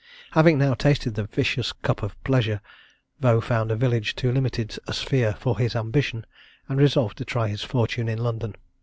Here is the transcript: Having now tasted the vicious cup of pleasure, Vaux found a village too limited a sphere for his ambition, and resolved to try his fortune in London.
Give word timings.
Having 0.31 0.57
now 0.57 0.73
tasted 0.73 1.11
the 1.13 1.25
vicious 1.25 1.73
cup 1.73 2.01
of 2.01 2.15
pleasure, 2.23 2.59
Vaux 3.19 3.45
found 3.45 3.69
a 3.69 3.75
village 3.75 4.15
too 4.15 4.31
limited 4.31 4.79
a 4.87 4.93
sphere 4.93 5.35
for 5.37 5.59
his 5.59 5.75
ambition, 5.75 6.25
and 6.67 6.79
resolved 6.79 7.19
to 7.19 7.23
try 7.23 7.47
his 7.49 7.61
fortune 7.61 8.09
in 8.09 8.17
London. 8.17 8.55